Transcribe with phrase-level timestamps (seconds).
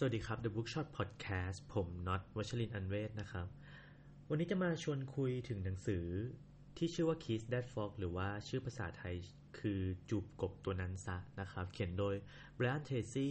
[0.00, 3.46] สวัสดีครับ The Bookshot Podcast ผมน็อตวัชรินอันเวศนะครับ
[4.28, 6.04] วันนี้จะมาชวนคุยถึงหนังสือ
[6.76, 9.14] ที่ชื่อว่า Kiss That Frog หรือว่าชื่อภาษาไทย
[9.58, 9.80] คือ
[10.10, 12.14] จูบกบตัวนั้นซะนะครับ เขียนโดย
[12.56, 13.28] Brian Tracy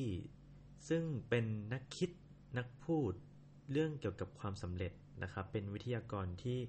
[0.89, 2.11] ซึ่งเป็นนักคิด
[2.57, 3.13] นักพูด
[3.71, 4.93] เรื่องเกี่ยวกับความสำเร็จ
[5.23, 6.59] นะครับ เป็นวิทยากรที่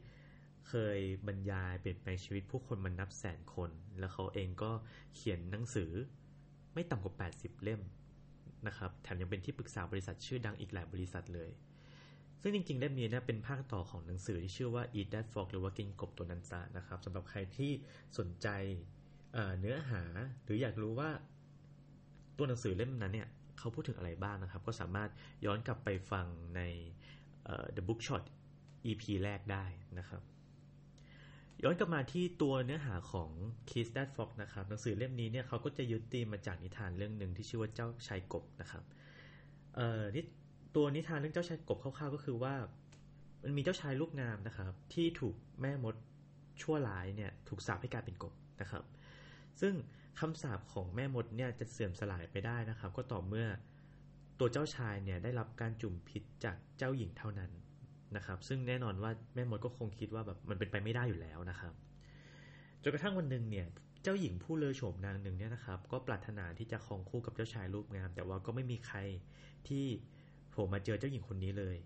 [0.69, 4.73] เคยบรรยายเปลี่ยนแปลงชีวิตผู้คนมานับแสนคน แล้วเขาเองก็
[5.15, 5.91] เขียนหนังสือ
[6.75, 7.83] ไม่ต่ำกว่า 80 เล่ม
[8.67, 11.51] นะครับแถมยังเป็นที่ปรึกษาบริษัทชื่อดังอีกหลายบริษัทเลย
[12.43, 17.71] ซึ่งจริงๆเล่มนี้นะเป็นภาคต่อของหนังสือที่ชื่อว่า Eat That Frog หรือว่ากินกบตัวนั้นซะนะครับสำหรับใครที่
[18.19, 18.49] สนใจ
[19.33, 20.03] เเนื้อหา
[20.45, 21.11] หรืออยากรู้ว่า
[22.37, 25.11] ตัวหนังสือเล่มนั้นเนี่ยเขาพูดถึงอะไรบ้างนะครับ ก็สามารถ
[25.45, 26.61] ย้อนกลับไปฟังใน
[27.77, 28.25] The Bookshot
[28.87, 29.65] EP แรกได้
[29.99, 30.23] นะครับ
[31.63, 33.31] ย้อนกลับมาที่ตัวเนื้อหาของ
[33.69, 38.83] Kiss That Frog นะครับหนังสือเล่มนี้เนี่ยเขาก็จะยึดตีมมาจากนิทานเรื่องหนึ่งที่ชื่อว่าเจ้าชายกบนะครับ
[39.75, 40.25] เอ่อนี่
[40.77, 42.55] ตัวนิทานเรื่องเจ้าชายกบคร่าวๆก็คือว่า
[43.45, 45.95] มันมีเจ้าชายรูปงามนะครับ ที่ถูกแม่มด
[46.63, 48.85] ชั่วร้ายเนี่ยถูกสาปให้กลายเป็นกบนะครับ
[49.61, 49.75] ซึ่ง
[50.21, 53.47] คำสาปของแม่มดเนี่ยจะเสื่อมสลายไปได้นะครับ ก็ต่อเมื่อ
[54.39, 57.51] ตัวเจ้าชายเนี่ยได้รับการจุ่มพิษจากเจ้าหญิงเท่านั้น
[58.17, 61.73] นะครับ ซึ่งแน่นอนว่าแม่มดก็คงคิดว่าแบบมันเป็นไปไม่ได้อยู่แล้วนะครับ
[62.83, 63.67] จนกระทั่งวันหนึ่งเนี่ย
[64.03, 68.99] เจ้าหญิงผู้เลอโฉมนางหนึ่งเนี่ยนะครับ ก็ปรารถนาที่จะครองคู่กับเจ้าชายรูปงาม แต่ว่าก็ไม่มีใคร
[69.69, 69.85] ที่
[70.51, 71.77] โผล่มาเจอเจ้าหญิงคนนี้เลย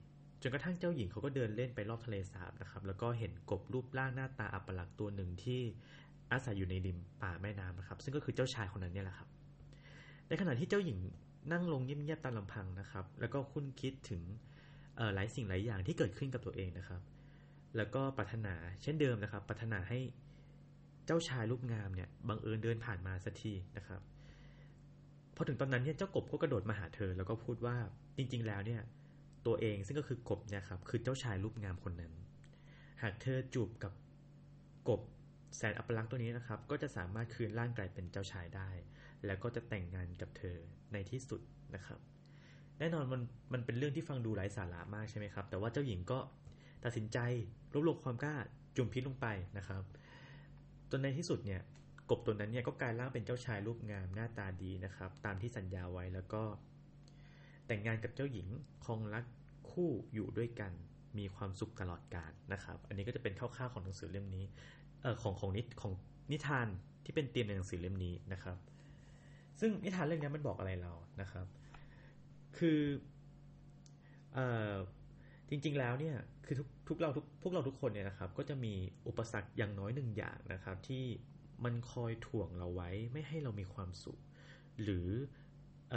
[0.43, 5.61] จนกระทั่งเจ้าหญิงเขาก็เดินเล่นไปรอบทะเลสาบนะครับ แล้วก็เห็นกบรูปร่างหน้าตาอัปลักษณ์ตัวหนึ่งที่
[6.33, 9.29] อาศัยอยู่ในริมป่าแม่น้ำนะครับ ซึ่งก็คือเจ้าชายคนนั้นเนี่ยแหละครับ
[10.29, 10.99] ในขณะที่เจ้าหญิง
[11.53, 14.23] นั่งลงเงียบๆตามลำพังนะครับ แล้วก็คุ้นคิดถึง
[15.15, 17.01] หลายสิ่งหลายอย่างที่เกิดขึ้นกับตัวเองนะครับ
[17.77, 19.99] แล้วก็ปรารถนาเช่นเดิมนะครับ ปรารถนาให้
[21.07, 24.01] เจ้าชายรูปงามเนี่ยบังเอิญเดินผ่านมาสักทีนะครับ
[25.37, 27.77] พอถึงตอนนั้นเนี่ยเจ้ากบก็กระโดดมาหาเธอ แล้วก็พูดว่า
[28.17, 28.83] จริง ๆ แล้วเนี่ย
[29.47, 32.13] ตัวเองซึ่งก็คือกบเนี่ยครับคือเจ้าชายรูปงามคนนั้น
[33.03, 33.93] หากเธอจูบกับ
[34.89, 35.01] กบ
[35.57, 38.71] แสนอัปลักษณ์ตัวนี้นะครับ ก็จะสามารถคืนร่างกายเป็นเจ้าชายได้
[39.27, 40.57] แล้วก็จะแต่งงานกับเธอ
[40.93, 41.41] ในที่สุด
[41.75, 42.01] นะครับ
[42.83, 43.23] แน่นอนมัน
[43.53, 46.19] มันเป็นเรื่องที่ฟังดูไร้สาระมากใช่ไหมครับ แต่ว่าเจ้าหญิงก็
[46.85, 47.19] ตัดสินใจ
[47.73, 48.35] รวบรวมความกล้า
[48.77, 49.27] จุ่มพิษลงไป
[49.59, 49.83] นะครับ
[50.91, 51.61] จนในที่สุดเนี่ย
[52.11, 56.43] กบตัวนั้นเนี่ยก็กลายร่างเป็นเจ้าชายรูปงามหน้าตาดีนะครับ ตามที่สัญญาไว้แล้วก็
[57.67, 58.49] แต่งงานกับเจ้าหญิง
[58.87, 59.25] คงรัก
[59.71, 60.73] คู่อยู่ด้วยกัน
[61.19, 64.45] มีความสุขตลอดกาลนะครับ อันนี้ก็จะเป็นคร่าวๆของหนังสือเล่มนี้
[65.03, 65.93] เอ่อของของนิของ
[66.33, 66.69] นิทาน
[67.05, 68.57] ที่เป็นเตียมในหนังสือเล่มนี้นะครับ
[69.61, 71.47] ซึ่งนิทานเรื่องนี้มันบอกอะไรเรานะครับ
[72.59, 72.81] คือ
[74.35, 74.75] เอ่อ
[75.51, 78.75] จริง ๆ แล้วเนี่ยคือทุกทุกเราทุกพวกเราทุกคนเนี่ยนะครับ ก็จะมี
[79.09, 81.05] อุปสรรคอย่างน้อยหนึ่งอย่างนะครับ ที่
[81.65, 84.19] มันคอยถ่วงเราไว้ไม่ให้เรามีความสุข
[84.83, 85.09] หรือ
[85.95, 85.97] อ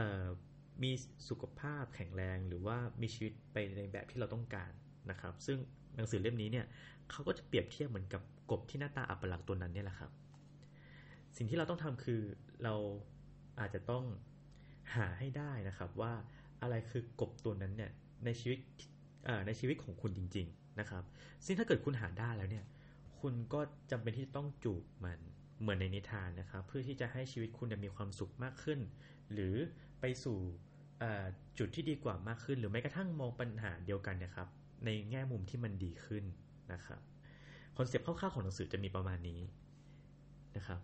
[0.84, 0.92] มี
[1.30, 4.72] สุขภาพแข็งแรง หรือว่ามีชีวิตไปในแบบที่เราต้องการ
[5.12, 5.58] นะครับ ซึ่ง
[5.96, 6.66] หนังสือเล่มนี้เนี่ย
[7.12, 10.12] เขาก็จะเปรียบเทียบเหมือนกับกบที่หน้าตาอัปลักษณ์ตัวนั้นเนี่ยแหละครับ
[11.38, 12.22] สิ่งที่เราต้องทำคือ
[12.64, 12.76] เรา
[13.60, 14.04] อาจจะต้อง
[14.96, 16.14] หาให้ได้นะครับว่า
[16.62, 17.92] อะไรคือกบตัวนั้นเนี่ย
[18.26, 18.60] ในชีวิต
[19.48, 21.04] ในชีวิตของคุณจริง ๆนะครับ
[21.46, 22.66] ซึ่งถ้าเกิดคุณหาได้แล้วเนี่ย
[23.20, 23.60] คุณก็
[23.92, 25.20] จำเป็นที่จะต้องจูบมัน
[25.62, 28.80] เหมือนในนิทานนะครับ เพื่อที่จะให้ชีวิตคุณมีความสุขมากขึ้น
[29.34, 29.56] หรือ
[30.00, 30.38] ไปสู่
[31.58, 34.48] จุดที่ดีกว่ามากขึ้น หรือแม้กระทั่งมองปัญหาเดียวกันนะครับ
[34.86, 36.24] ในแง่มุมที่มันดีขึ้น
[36.74, 37.02] นะครับ
[37.78, 39.42] คอนเซปต์คร่าวๆของหนังสือจะมีประมาณนี้
[40.56, 40.80] นะครับ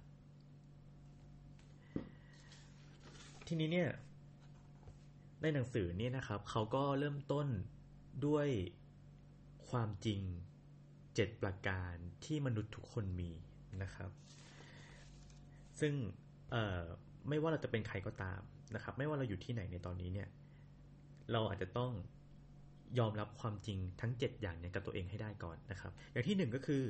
[3.47, 3.89] ทีนี้เนี่ย
[5.41, 7.47] ในหนังสือเนี่ยนะครับ เขาก็เริ่มต้น
[8.25, 8.47] ด้วย
[9.69, 10.21] ความจริง
[11.15, 13.31] เจ็ดประการที่มนุษย์ทุกคนมี
[13.83, 14.11] นะครับ
[15.79, 15.93] ซึ่ง
[17.29, 18.41] ไม่ว่าเราจะเป็นใครก็ตาม
[18.75, 20.29] นะครับ ไม่ว่าเราอยู่ที่ไหนในตอนนี้เนี่ย
[21.31, 21.91] เราอาจจะต้อง
[22.99, 26.83] ยอมรับความจริงทั้ง 7 อย่างเนี่ยกับตัวเองให้ได้ก่อนนะครับ อย่างที่หนึ่งก็คือ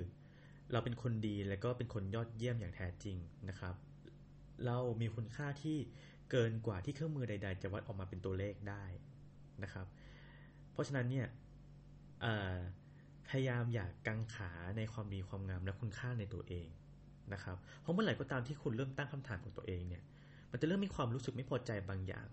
[0.72, 3.18] เราเป็นคนดีและก็เป็นคนยอดเยี่ยมอย่างแท้จริง
[3.50, 3.76] นะครับ
[4.66, 5.78] เรามีคุณค่าที่
[6.32, 8.84] เกินกว่าที่เครื่องมือใด ๆ จะวัดออกมาเป็นตัวเลขได้
[9.64, 9.86] นะครับ
[10.72, 11.28] เพราะฉะนั้นเนี่ย
[13.30, 16.68] พยายามอย่ากกังขาในความดีความงามและคุณค่าในตัวเอง
[17.34, 20.04] นะครับ เพราะเมื่อไหร่ก็ตามที่คุณเริ่มตั้งคำถามของตัวเองเนี่ย
[20.52, 22.28] มันจะเริ่มมีความรู้สึกไม่พอใจบางอย่าง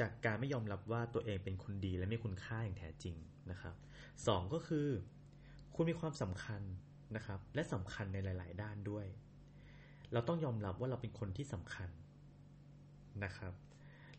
[0.00, 3.16] จากการไม่ยอมรับว่าตัวเองเป็นคนดีและมีคุณค่าอย่างแท้จริง
[3.50, 3.74] นะครับ
[4.26, 4.88] สองก็คือ
[5.74, 6.62] คุณมีความสำคัญ
[7.16, 9.06] นะครับ และสำคัญในหลาย ๆ ด้านด้วย
[10.12, 11.88] เราต้องยอมรับว่าเราเป็นคนที่สำคัญ
[13.24, 13.52] นะครับ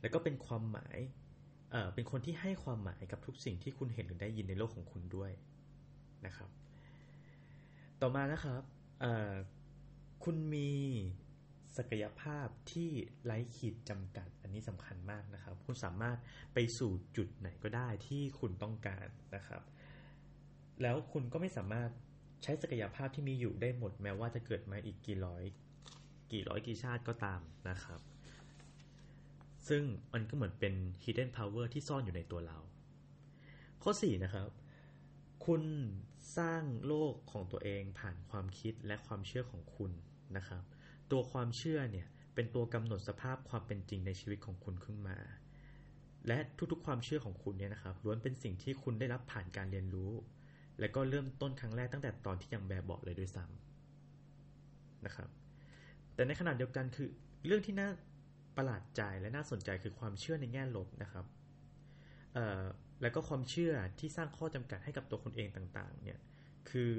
[0.01, 0.97] แล้วก็เป็นความหมาย
[1.71, 5.31] เอ่อเป็นคนที่ให้ความหมายกับทุกสิ่งที่คุณเห็นหรือได้ยินในโลกของคุณด้วย
[6.25, 6.49] นะครับ
[8.01, 8.61] ต่อมานะครับ
[9.01, 9.33] เอ่อ
[10.23, 10.71] คุณมี
[11.77, 12.89] ศักยภาพที่
[13.23, 16.17] ไร้ขีดจำกัด อันนี้สำคัญมากนะครับ คุณสามารถ
[16.53, 19.61] ไปสู่จุดไหนก็ได้ที่คุณต้องการนะครับ
[20.81, 21.89] แล้วคุณก็ไม่สามารถ
[22.43, 25.43] ใช้ศักยภาพที่มีอยู่ได้หมด แม้ว่าจะเกิดมาอีกกี่ร้อย
[26.31, 27.99] กี่ร้อยกี่ชาติก็ตามนะครับ
[29.69, 29.83] ซึ่ง
[30.13, 30.73] มันก็เหมือนเป็น
[31.03, 32.57] hidden power ที่ซ่อนอยู่ในตัวเรา
[33.83, 34.49] ข้อ 4 นะครับ
[35.45, 35.63] คุณ
[36.37, 39.91] สร้างโลกของตัวเองผ่านความคิดและความเชื่อของคุณ
[40.37, 40.63] นะครับ
[41.11, 45.17] ตัวความเชื่อเนี่ยเป็นตัวกำหนดสภาพความเป็นจริงในชีวิตของคุณขึ้นมา
[46.27, 46.37] และ
[46.71, 50.11] ทุกๆความเชื่อของคุณเนี่ยนะครับล้วนเป็นสิ่งที่คุณได้รับผ่านการเรียนรู้
[50.79, 55.29] และก็เริ่มต้นครั้งแรกตั้งแต่ตอนที่ยังแบบเบาเลยด้วยซ้ำนะครับ
[56.13, 57.09] แต่ในขณะเดียวกันคือ
[57.45, 57.89] เรื่องที่น่า
[58.57, 61.25] ประหลาดใจและน่าสนใจคือความเชื่อในแง่ลบนะครับ
[63.01, 66.19] แล้วก็ความเชื่อที่สร้างข้อจำกัดให้กับตัวคนเองต่างๆ เนี่ย
[66.69, 66.91] คือ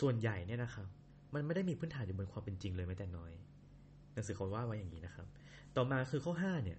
[0.00, 0.86] ส่วนใหญ่เนี่ยนะครับ
[1.34, 3.32] มันไม่ได้มีพื้นฐานอยู่บนความเป็นจริงเลยแม้แต่น้อย
[4.14, 5.26] หนังสือเขาว่าไว้อย่างนี้นะครับ
[5.76, 6.78] ต่อมาคือข้อ5เนี่ย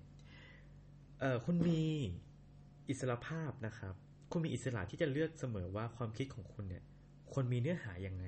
[1.19, 1.81] เออคุณมี
[2.89, 3.93] อิสระภาพนะครับ
[4.31, 6.83] คุณมีอิสระที่จะเลือกเสมอว่าความคิดของคุณเนี่ย
[7.31, 8.25] ควรมีเนื้อหายังไง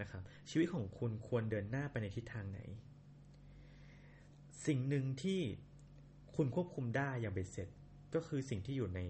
[0.00, 2.60] นะครับ ชีวิตของคุณควรเดินหน้าไปในทิศทางไหน
[4.66, 5.40] สิ่งหนึ่งที่
[6.36, 7.68] คุณควบคุมได้อย่างเบ็ดเสร็จ
[8.14, 9.00] ก็คือสิ่งที่อยู่ใน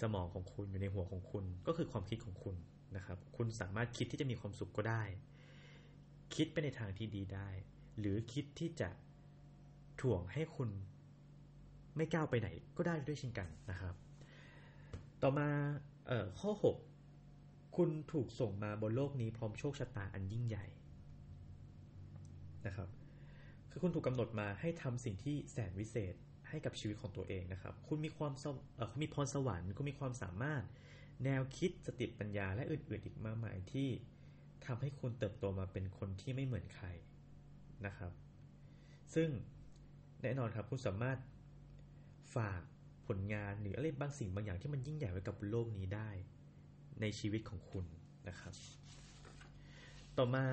[0.00, 2.56] สมองของคุณอยู่ในหัวของคุณ ก็คือความคิดของคุณ
[2.96, 5.02] นะครับ คุณสามารถคิดที่จะมีความสุขก็ได้
[6.34, 7.48] คิดไปในทางที่ดีได้
[7.98, 8.90] หรือคิดที่จะ
[10.00, 10.70] ถ่วงให้คุณ
[11.96, 13.94] ไม่ก้าวไปไหนก็ได้ด้วยเช่นกันนะครับ
[15.22, 15.48] ต่อมา
[16.06, 16.50] เออข้อ
[17.14, 20.66] 6 คุณถูกส่งมาบนโลกนี้พร้อมโชคชะตาอันยิ่งใหญ่
[22.66, 22.88] นะครับ
[23.70, 26.14] คือคุณถูกกำหนดมาให้ทำสิ่งที่แสนวิเศษ
[26.48, 28.32] ให้กับชีวิตของตัวเองนะครับ คุณมีความ
[28.90, 30.62] คุณมีพรสวรรค์คุณมีความสามารถ
[31.24, 33.88] แนวคิดสติปัญญาและอื่นๆอีกมากมายที่
[34.66, 36.86] ทำให้คุณเติบโตมาเป็นคนที่ไม่เหมือนใคร
[37.86, 38.12] นะครับ
[39.14, 39.28] ซึ่ง
[40.22, 41.18] แน่นอนครับคุณสามารถ
[42.36, 42.60] ฝาก
[43.06, 46.10] ผลงานหรืออะไรบางสิ่งบางอย่างที่มันยิ่งใหญ่ไว้กับโลกนี้ได้
[47.00, 47.84] ในชีวิตของคุณ
[48.28, 48.54] นะครับ
[50.18, 50.44] ต่อมา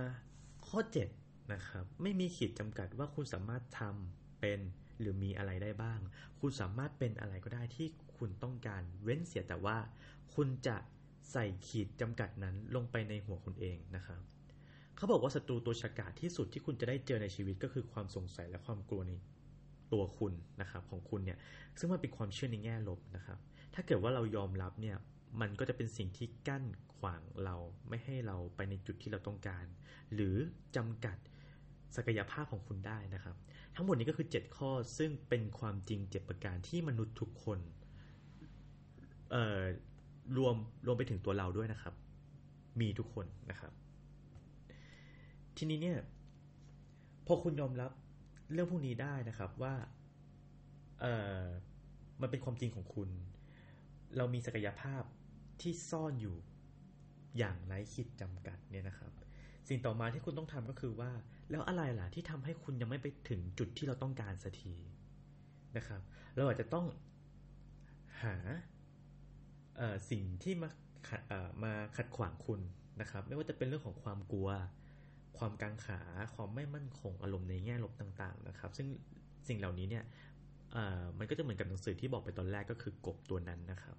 [0.67, 4.59] ข้อ 7 นะครับ ไม่มีขีดจำกัดว่าคุณสามารถทำเป็น
[4.99, 5.99] หรือมีอะไรได้บ้าง
[6.39, 9.77] คุณสามารถเป็นอะไรก็ได้ที่คุณต้องการเว้นเสียแต่ว่า
[10.35, 10.77] คุณจะ
[11.31, 14.21] ใส่ขีดจำกัดนั้นลงไปในหัวคุณเองนะครับ
[14.95, 19.13] เขาบอกว่าศัตรูตัวฉกาจที่สุดที่คุณจะได้เจอในชีวิตก็คือความสงสัยและความกลัวใน
[19.94, 21.38] ตัวคุณนะครับของคุณเนี่ย
[21.79, 23.38] ซึ่งมันเป็นความเชื่อในแง่ลบนะครับ
[23.73, 24.97] ถ้าเกิดว่าเรายอมรับเนี่ย
[25.41, 26.63] มันก็จะเป็นสิ่งที่กั้น
[26.95, 27.55] ขวางเรา
[27.89, 29.65] ไม่ให้เราไปในจุดที่เราต้องการ
[30.13, 30.35] หรือ
[30.75, 31.17] จำกัด
[31.95, 33.35] ศักยภาพของคุณได้นะครับ
[33.75, 37.59] ทั้งหมดนี้ก็คือ 7 ข้อซึ่งเป็นความจริง7ประการที่มนุษย์ทุกคน
[39.31, 39.61] เอ่อ
[40.37, 40.55] รวม
[40.85, 41.93] รวมไปถึงตัวเราด้วยนะครับ
[42.81, 43.73] มีทุกคนนะครับ
[45.57, 45.99] ทีนี้เนี่ย
[47.27, 47.91] พอคุณยอมรับ
[48.53, 49.75] เรื่องพวกนี้ได้นะครับว่า
[51.01, 51.45] เอ่อ
[52.21, 53.09] มันเป็นความจริงของคุณ
[54.17, 55.03] เรามีศักยภาพ
[55.61, 56.37] ที่ซ่อนอยู่
[57.37, 59.11] อย่างไร้ขีดจำกัดเนี่ยนะครับ
[59.69, 61.11] สิ่งต่อมาที่คุณต้องทำก็คือว่า
[61.49, 64.75] แล้วอะไรล่ะที่ทำให้คุณยังไม่ไปถึงจุดที่เราต้องการสักที
[65.77, 66.01] นะครับ
[66.35, 66.85] เราอาจจะต้อง
[68.23, 68.35] หา
[70.11, 70.69] สิ่งที่มา
[71.07, 71.21] ขัด
[71.63, 72.61] มาขัดขวางคุณ
[73.01, 74.49] นะครับ ไม่ว่าจะเป็นเรื่องของความกลัว
[75.38, 76.01] ความกังขา
[76.35, 78.88] ความไม่มั่นคงอารมณ์ในแง่ลบต่างๆ นะครับ ซึ่ง
[79.47, 80.03] สิ่งเหล่านี้เนี่ย
[81.19, 83.97] มันก็จะเหมือนกับหนังสือที่บอกไปตอนแรกก็คือกบตัวนั้นนะครับ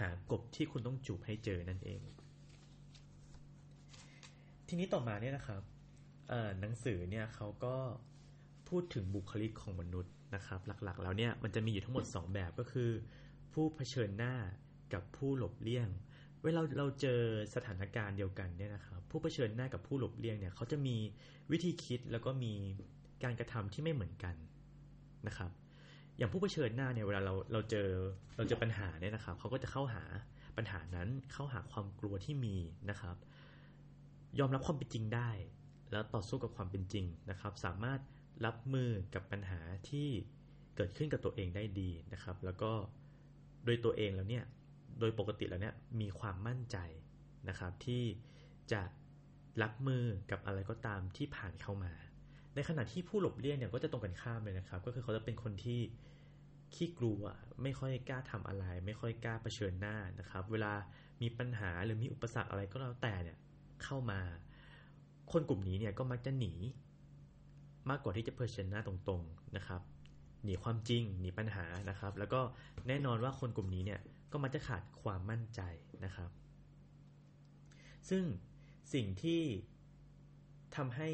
[0.00, 2.02] หากบที่คุณต้องจูบให้เจอนั่นเอง
[4.68, 5.62] ทีนี้ต่อมาเนี่ยนะครับ
[6.60, 7.74] หนังสือเนี่ยเขาก็
[8.68, 12.90] พูดถึงบุคลิกของมนุษย์นะครับ หลักๆ แล้วเนี่ยมันจะมีอยู่ทั้งหมด 2 แบบก็คือ
[13.52, 14.34] ผู้เผชิญหน้า
[14.94, 15.88] กับผู้หลบเลี่ยง
[16.44, 17.20] เวลาเราเจอ
[17.54, 20.96] สถานการณ์เดียวกันเนี่ยนะครับ ผู้เผชิญหน้ากับผู้หลบเลี่ยงเนี่ยเขาจะมี
[21.52, 22.54] วิธีคิดแล้วก็มี
[23.24, 24.34] การกระทำที่ไม่เหมือนกัน
[25.26, 25.50] นะครับ
[26.18, 27.88] อย่างผู้เผชิญหน้าเนี่ยเวลาเราเราเจอ
[28.36, 30.02] เราเจอปัญหาเนี่ยนะครับเขาก็จะเข้าหา
[30.56, 32.56] ปัญหานั้นเข้าหาความกลัวที่มี
[32.90, 33.16] นะครับ
[34.38, 35.30] ยอมรับความเป็นจริงได้
[35.94, 38.00] แล้วต่อสู้กับความเป็นจริงนะครับ สามารถ
[38.46, 39.60] รับมือกับปัญหา
[39.90, 40.08] ที่
[40.76, 42.72] เกิดขึ้นกับตัวเองได้ดีนะครับ แล้วก็
[43.64, 44.44] โดยตัวเองแล้วเนี่ย
[45.00, 46.76] โดยปกติแล้วเนี่ยมีความมั่นใจ
[47.48, 48.02] นะครับ ที่
[48.72, 48.82] จะ
[49.62, 51.92] รับมือกับอะไรก็ตามที่ผ่านเข้ามา
[52.54, 55.80] ในขณะที่ผู้หลบเลี่ยงเนี่ยก็จะตรงกันข้ามเลยนะครับ ก็คือเขาจะเป็นคนที่
[56.74, 57.22] ขี้กลัว
[57.62, 60.72] ไม่ค่อยกล้าทำอะไร ไม่ค่อยกล้าเผชิญหน้านะครับ เวลา
[61.22, 63.36] มีปัญหาหรือมีอุปสรรคอะไรก็แล้วแต่เนี่ย
[63.84, 64.20] เข้ามา
[65.32, 66.52] คนกลุ่มนี้เนี่ยก็มักจะหนี
[67.90, 69.80] มากกว่าที่จะเผชิญหน้าตรงๆนะครับ
[70.44, 72.40] หนีความจริงหนีปัญหานะครับ แล้วก็
[72.88, 74.00] แน่นอนว่าคนกลุ่มนี้เนี่ย
[74.32, 75.60] ก็มักจะขาดความมั่นใจ
[76.04, 76.30] นะครับ
[78.08, 78.24] ซึ่ง
[78.94, 79.42] สิ่งที่
[80.76, 81.10] ทำให้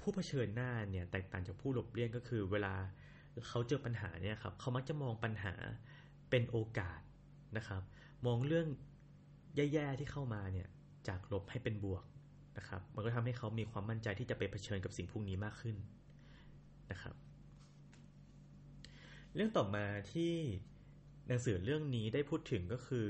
[0.00, 2.74] ผู้เผชิญหน้าเนี่ยแตกต่างจากผู้หลบเลี่ยงก็คือ เวลา
[3.48, 5.54] เขาเจอปัญหาเนี่ยครับเขามักจะมองปัญหา
[6.30, 7.00] เป็นโอกาส
[7.56, 7.82] นะครับ
[8.26, 8.68] มองเรื่อง
[9.56, 10.68] แย่ๆที่เข้ามาเนี่ย
[11.08, 12.04] จากลบให้เป็นบวก
[12.60, 15.76] นะครับ มันก็ทำให้เขามีความมั่นใจที่จะไปเผชิญกับสิ่งพวกนี้มากขึ้น
[16.90, 17.14] นะครับ
[19.34, 20.32] เรื่องต่อมาที่
[21.28, 23.08] หนังสือเรื่องนี้ได้พูดถึงก็คือ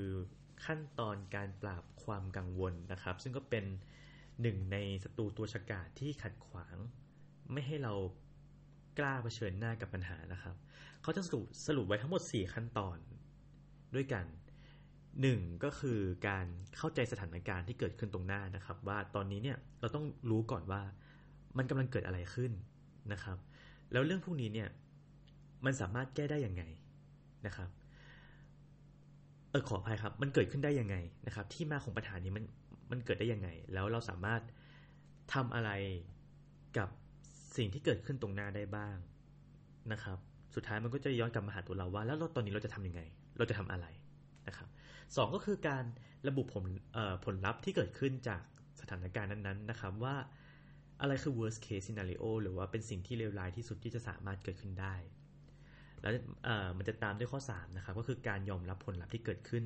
[0.65, 3.65] ขั้นตอนการปราบความกังวลนะครับ ซึ่งก็เป็น
[4.43, 6.77] หนึ่งในศัตรูตัวฉกาจที่ขัดขวาง
[7.53, 7.95] ไม่ให้เรา
[8.99, 10.55] กล้าเผชิญหน้ากับปัญหานะครับ
[11.03, 12.99] เขาจะสรุปสรุปไว้ทั้งหมด 4 ขั้นตอน
[13.95, 14.25] ด้วยกัน
[15.21, 15.99] หนึ่งก็คือ
[16.29, 16.47] การ
[16.79, 20.83] เข้าใจสถานการณ์ที่เกิดขึ้นตรงหน้านะครับ ว่าตอนนี้เนี่ยเราต้องรู้ก่อนว่า
[21.57, 22.53] มันกำลังเกิดอะไรขึ้น
[23.13, 23.39] นะครับ
[23.93, 24.69] แล้วเรื่องพวกนี้เนี่ย
[25.65, 26.63] มันสามารถแก้ได้ยังไง
[27.47, 27.69] นะครับ
[29.51, 32.45] เออขออภัยครับ มันเกิดขึ้นได้ยังไงนะครับ ที่มาของปัญหานี้มัน
[32.91, 34.43] มันเกิดได้ยังไง แล้วเราสามารถ
[35.35, 35.71] ทำอะไร
[36.79, 36.89] กับ
[37.57, 38.97] สิ่งที่เกิดขึ้นตรงหน้าได้บ้าง
[39.93, 40.19] นะครับ
[40.55, 43.03] สุดท้ายมันก็จะย้อนกลับมาหาตัวเราว่า แล้วเราตอนนี้เราจะทำยังไง
[43.39, 43.87] เราจะทำอะไร
[44.49, 44.69] นะครับ
[45.17, 45.85] สองก็คือการ
[46.29, 46.65] ระบุผล
[47.25, 48.43] ผลลัพธ์ที่เกิดขึ้นจาก
[48.81, 50.17] สถานการณ์นั้นๆนะครับว่า
[51.01, 54.95] อะไรคือ worst case scenario หรือว่าเป็นสิ่งที่เลวร้ายที่สุดที่จะสามารถเกิดขึ้นได้
[56.01, 56.13] แล้ว
[56.77, 59.65] มันจะตามด้วยข้อ3นะครับก็คือการยอมรับผลลัพธ์ที่เกิดขึ้น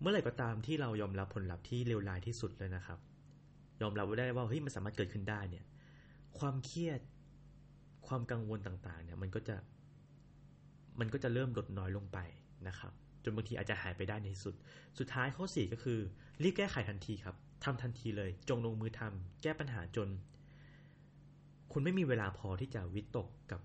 [0.00, 2.98] เมื่อไหร่ก็ตามที่เรายอมรับผลลัพธ์ที่เลวร้ายที่สุดเลยนะครับ
[3.82, 5.64] ยอมรับได้ว่าเฮ้ยมันสามารถเกิดขึ้นได้เนี่ย
[6.38, 7.00] ความเครียด
[8.06, 9.56] ความกังวลต่างๆ เนี่ยมันก็จะ
[11.00, 12.18] มันก็จะเริ่มลดน้อยลงไป
[12.68, 12.92] นะครับ
[13.24, 14.54] จนบางทีอาจจะหายไปได้ในที่สุด
[14.98, 15.98] สุดท้ายข้อ 4 ก็คือ
[16.42, 20.08] รีบแก้ไขทันทีครับทำทันทีเลย จงลงมือทำแก้ปัญหาจน
[21.72, 23.60] คุณไม่มีเวลาพอที่จะวิตกกับ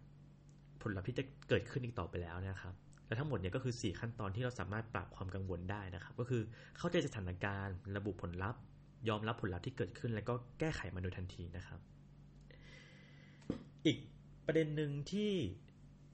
[0.81, 2.75] ผลลัพธ์ที่จะเกิดขึ้นอีกต่อไปแล้วนะครับ
[3.07, 6.41] และทั้งหมดเนี่ยก็คือ 4 ขั้นตอนที่เราสามารถปรับความกังวลได้นะครับ ก็คือ
[6.77, 8.61] เข้าใจสถานการณ์ ระบุผลลัพธ์
[9.09, 11.79] ยอมรับผลลัพธ์ที่เกิดขึ้น แล้วก็แก้ไขมันโดยทันทีนะครับ
[13.85, 13.97] อีก
[14.45, 15.31] ประเด็นหนึ่งที่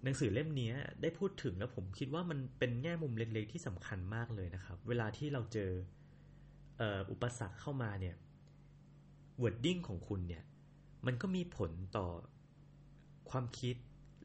[0.03, 5.71] หนังสือเล่มนี้ได้พูดถึงแล้วผมคิดว่ามันเป็นแง่มุมเล็กๆที่สำคัญมากเลยนะครับ เวลาที่เราเจอ
[7.11, 8.15] อุปสรรคเข้ามาเนี่ย
[9.41, 10.43] วอร์ดดิ้งของคุณเนี่ย
[11.05, 12.07] มันก็มีผลต่อ
[13.29, 13.75] ความคิด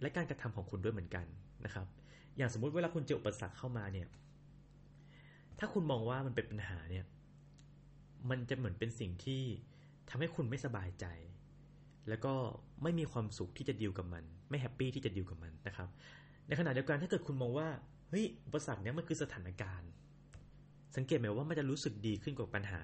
[0.01, 1.27] และการกระทำของคุณด้วยเหมือนกัน
[1.65, 1.87] นะครับ
[2.37, 4.09] อย่างสมมุติเวลาคุณเจออุปสรรคเข้ามาเนี่ย
[5.59, 7.05] ถ้าคุณมองว่ามันเป็นปัญหาเนี่ย
[8.31, 9.43] มันจะเหมือนเป็นสิ่งที่
[10.09, 11.07] ทำให้คุณไม่สบายใจ
[12.09, 12.35] แล้วก็
[12.83, 15.89] ไม่มีความสุขที่จะดีลกับมัน ไม่แฮปปี้ที่จะดิวกับมันนะครับ
[16.49, 17.69] ในขณะเดียวกันถ้าเกิดคุณมองว่า
[18.09, 19.91] เฮ้ยอุปสรรคเนี้ยมันคือสถานการณ์
[20.97, 22.79] สังเกตไหมว่ามันจะรู้สึกดีขึ้นกว่าปัญหา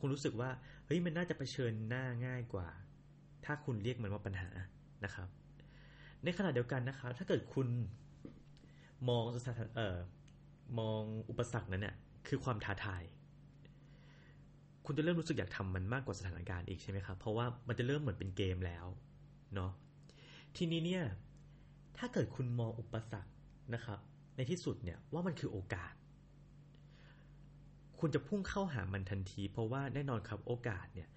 [0.00, 0.50] คุณรู้สึกว่า
[0.86, 2.68] เฮ้ยมันน่าจะเผชิญหน้าง่ายกว่า
[3.44, 4.50] ถ้าคุณเรียกมันว่าปัญหา
[5.04, 5.28] นะครับ
[6.24, 7.68] ในขณะเดียวกันนะครับ ถ้าเกิดคุณ
[9.08, 9.98] มองสถานเอ่อ
[10.78, 11.94] มองอุปสรรคนั้นเนี่ย
[12.28, 13.02] คือความท้าทาย
[14.86, 18.86] คุณจะเริ่มรู้สึกอยากทำมันมากกว่าสถานการณ์อีกใช่ไหมครับ เพราะว่ามันจะเริ่มเหมือนเป็นเกมแล้ว
[19.54, 19.72] เนาะ
[20.56, 21.04] ทีนี้เนี่ย
[21.98, 23.32] ถ้าเกิดคุณมองอุปสรรค
[23.74, 24.00] นะครับ
[24.36, 25.92] ในที่สุดเนี่ยว่ามันคือโอกาส
[28.00, 31.08] คุณจะพุ่งเข้าหามันทันที เพราะว่าแน่นอนครับโอกาสเนี่ย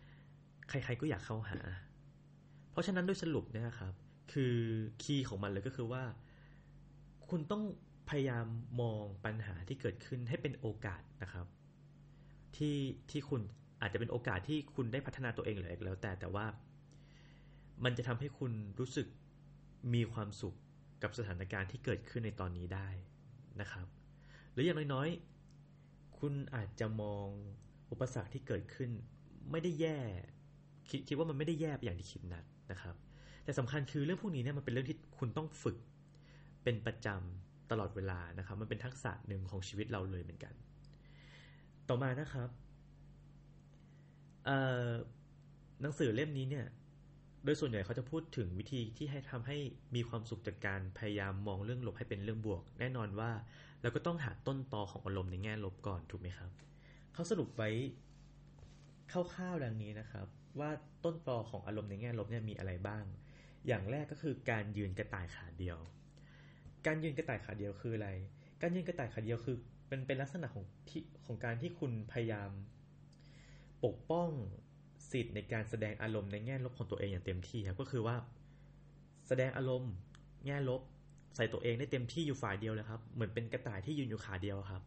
[0.70, 1.60] ใครๆก็อยากเข้าหา
[2.72, 3.94] เพราะฉะนั้นโดยสรุปนะครับ
[4.34, 4.56] คือ
[5.04, 6.04] คีย์ของมันเลยก็คือว่า
[7.30, 7.64] คุณต้อง
[8.10, 8.46] พยายาม
[8.82, 11.46] มองปัญหาที่เกิดขึ้นให้เป็นโอกาสนะครับ
[12.56, 12.78] ที่
[13.12, 13.42] ที่คุณ
[13.82, 16.46] อาจจะเป็นโอกาสที่คุณได้พัฒนาตัวเองหรืออะไรแล้วแต่แต่ว่า
[17.84, 19.08] มันจะทำให้คุณรู้สึก
[19.94, 20.56] มีความสุข
[21.04, 22.90] กับสถานการณ์ที่เกิดขึ้นในตอนนี้ได้
[23.62, 23.88] นะครับ
[24.52, 27.28] หรืออย่างน้อยๆ คุณอาจจะมอง
[27.92, 28.92] อุปสรรคที่เกิดขึ้น
[29.52, 30.00] ไม่ได้แย่
[30.90, 32.96] คิดคิดว่ามันไม่ได้แย่อย่างที่คิดนักนะครับ
[33.44, 35.78] แต่สำคัญคือเรื่องพวกนี้เนี่ยมันเป็นเรื่องที่คุณต้องฝึก
[36.64, 40.54] เป็นประจำตลอดเวลานะครับ มันเป็นทักษะหนึ่งของชีวิตเราเลยเหมือนกัน
[41.90, 42.50] ต่อมานะครับ
[45.82, 46.66] หนังสือเล่มนี้เนี่ย
[47.44, 49.58] โดยส่วนใหญ่เขาจะพูดถึงวิธีที่ให้ทำให้
[49.96, 53.32] มีความสุขจากการพยายามมองเรื่องลบให้เป็นเรื่องบวก แน่นอนว่า
[53.82, 56.52] เราก็ต้องหาต้นตอของอารมณ์ในแง่ลบก่อนถูกไหมครับ
[57.14, 57.70] เขาสรุปไว้
[59.12, 60.28] คร่าวๆดังนี้นะครับ
[60.60, 60.70] ว่า
[61.06, 63.06] ต้นตอของอารมณ์ในแง่ลบเนี่ยมีอะไรบ้าง
[63.68, 65.78] อย่างแรกก็คือการยืนกระต่ายขาเดียว
[66.86, 68.10] การยืนกระต่ายขาเดียวคืออะไร
[68.62, 69.56] การยืนกระต่ายขาเดียวคือ
[69.88, 72.50] เป็นเป็นลักษณะของที่ของการที่คุณพยายาม
[73.86, 74.30] ปกป้อง
[75.12, 78.16] สิทธิ์ในการแสดงอารมณ์ในแง่ลบของตัวเองอย่างเต็มที่ครับก็คือว่า
[79.28, 79.92] แสดงอารมณ์
[80.46, 80.82] แง่ลบ
[81.36, 84.84] ใส่ตัวเองได้เต็มที่อยู่ฝ่ายเดียวเลยครับเหมือนเป็นกระต่ายที่ยืนอยู่ขาเดียวครับ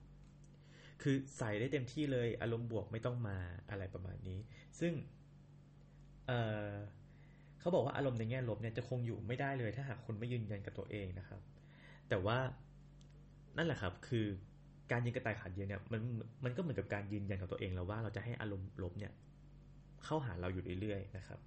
[1.03, 3.37] คือใส่ได้เต็มที่เลยอารมณ์บวกไม่ต้องมา
[3.71, 4.39] อะไรประมาณนี้
[4.81, 4.93] ซึ่ง
[6.27, 11.41] เเขาบอกว่าอารมณ์ในแง่ลบเนี่ยจะคงอยู่ไม่ได้เลย ถ้าหากคุณไม่ยืนยันกับตัวเองนะครับ
[12.09, 12.39] แต่ว่า
[13.57, 14.27] นั่นแหละครับ คือ
[14.91, 16.01] การยืนกระต่ายขาเดียวเนี่ยมัน
[16.45, 19.13] มันก็เหมือนกับการยืนยันกับตัวเองแล้วว่าเราจะให้อารมณ์ลบเนี่ย
[20.05, 21.39] เข้าหาเราอยู่เรื่อยๆนะครับ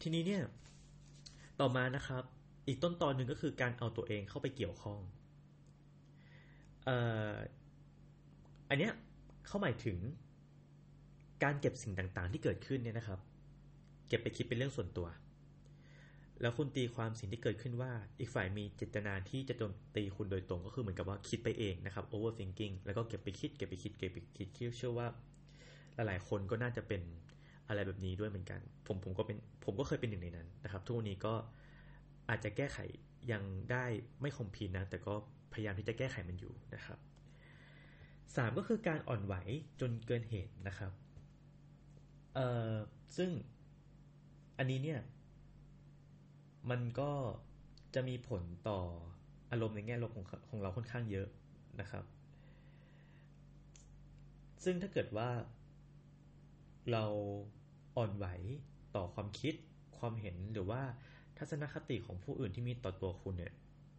[0.00, 0.42] ทีนี้เนี่ย
[1.60, 2.22] ต่อมานะครับ
[2.66, 5.00] อีกต้นตอนหนึ่งก็คือการเอาตัวเองเข้าไปเกี่ยวข้อง
[6.84, 6.96] เอ่
[7.32, 7.34] อ
[8.68, 8.92] อันเนี้ย
[9.46, 9.98] เข้าหมายถึง
[11.44, 13.20] การเก็บสิ่งต่างๆ ที่เกิดขึ้นเนี่ยนะครับ
[14.08, 15.08] เก็บไปคิดเป็นเรื่องส่วนตัว
[16.40, 25.08] แล้วคุณตีความสิ่งที่เกิดขึ้นว่า อีกฝ่ายมีเจตนาที่จะโจมตีคุณโดยตรงก็คือเหมือนกับว่าคิดไปเองนะครับ overthinking แล้วก็เก็บไปคิดเก็บไปคิดเก็บไปคิดเชื่อว่า
[25.94, 27.02] หลายๆ คนก็น่าจะเป็น
[27.68, 31.34] อะไรแบบนี้ด้วยเหมือนกัน ผมผมก็เป็นผมก็เคยเป็นหนึ่งในนั้นนะครับทุกวันนี้ก็
[32.28, 32.78] อาจจะแก้ไข
[33.32, 33.84] ยังได้
[34.20, 35.14] ไม่คอมพีนะ แต่ก็
[35.52, 36.98] พยายามที่จะแก้ไขมันอยู่นะครับ
[38.36, 39.34] สามก็คือการอ่อนไหว
[39.80, 40.92] จนเกินเหตุนะครับ
[42.34, 42.74] เอ่อ
[43.16, 43.30] ซึ่ง
[44.58, 45.00] อันนี้เนี่ย
[46.70, 47.10] มันก็
[47.94, 48.80] จะมีผลต่อ
[49.50, 51.28] อารมณ์ในแง่ลบของของเราค่อนข้างเยอะ
[51.80, 52.04] นะครับ
[54.64, 55.30] ซึ่งถ้าเกิดว่า
[56.90, 57.04] เรา
[57.96, 58.26] อ่อนไหว
[58.96, 59.54] ต่อความคิด
[59.98, 60.82] ความเห็นหรือว่า
[61.38, 63.52] ทัศนคติของผู้อื่นที่มีต่อตัวคุณเนี่ย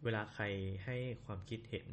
[0.04, 0.44] เวลาใคร
[0.84, 1.88] ให้ความคิดเห็น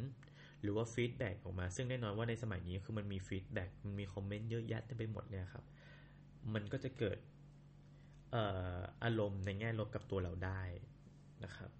[0.62, 5.66] หรือว่า feedback ออกมา ซึ่งแน่นอนว่าในสมัยนี้คือมันมี feedback มันมี comment เยอะแยะเต็มไปหมดเนี่ยครับ
[6.54, 7.18] มันก็จะเกิด
[9.04, 10.62] อารมณ์ในแง่ลบกับตัวเราได้
[11.44, 11.72] นะครับ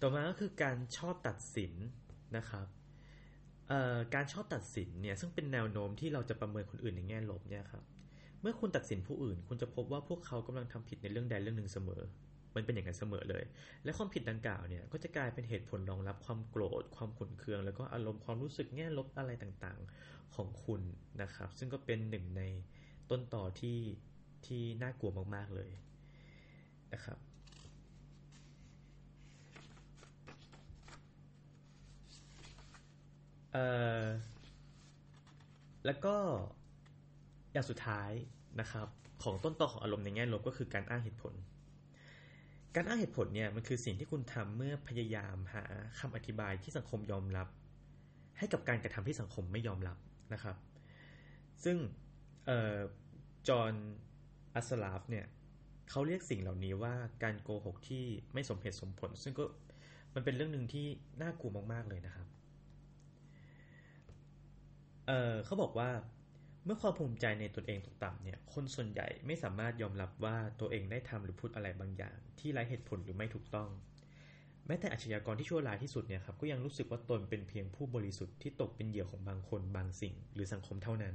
[0.00, 1.72] ต่อมาก็คือการชอบตัดสิน
[2.36, 2.66] นะครับ
[4.14, 7.84] การชอบตัดสินเนี่ยซึ่งเป็นแนวโน้มที่เราจะประเมินคนอื่นในแง่ลบเนี่ยครับ
[8.40, 12.02] เมื่อคุณตัดสินผู้อื่น คุณจะพบว่าพวกเขากำลังทำผิดในเรื่องใดเรื่องหนึ่งเสมอ
[12.56, 13.44] มันเป็นอย่างนั้นเสมอเลย
[13.84, 20.82] และความผิดดังกล่าวเนี่ยก็จะกลายเป็นเหตุผลรองรับความโกรธ ความขุ่นเคือง แล้วก็อารมณ์ความรู้สึกแง่ลบอะไรต่างๆของคุณ
[21.22, 22.42] นะครับ ซึ่งก็เป็นหนึ่งใน
[23.10, 23.78] ต้นต่อที่
[24.46, 25.70] ที่น่ากลัวมากๆเลย
[26.92, 27.18] นะครับ
[33.52, 33.64] เอ่
[34.02, 34.04] อ
[35.86, 36.14] แล้วก็
[37.52, 38.10] อย่างสุดท้าย
[38.60, 38.88] นะครับ
[39.22, 41.34] ของต้นตอของอารมณ์ในแง่ลบก็คือการอ้างเหตุผล
[42.74, 45.64] การอ้างเหตุผลเนี่ยมันคือสิ่งที่คุณทำเมื่อพยายามหา
[46.00, 47.48] คำอธิบายที่สังคมยอมรับ
[48.38, 49.96] ให้กับการกระทำที่สังคมไม่ยอมรับ
[50.32, 50.56] นะครับ
[51.64, 51.76] ซึ่ง
[53.48, 53.72] จอห์น
[54.54, 55.26] อัสลาฟเนี่ย
[55.90, 59.44] เขาเรียกสิ่งเหล่านี้ว่าการโกหกที่ไม่สมเหตุสมผล ซึ่งก็
[60.14, 60.86] มันเป็นเรื่องหนึ่งที่
[61.22, 62.26] น่ากลัวมากๆเลยนะครับ
[65.08, 65.90] เเขาบอกว่า
[66.64, 73.70] เมื่อความภูมิใจในตนเองตกต่ำเนี่ย คนส่วนใหญ่ไม่สามารถยอมรับว่าตัวเองได้ทำหรือพูดอะไรบางอย่าง ที่ไร้เหตุผลหรือไม่ถูกต้อง
[74.66, 81.14] แม้แต่อาชญากรที่ชั่วร้ายที่สุดเนี่ยครับก็ยังรู้สึกว่าตนเป็นเพียงผู้บริสุทธิ์ที่ตกเป็นเหยื่อของบางคนบางสิ่ง หรือสังคมเท่านั้น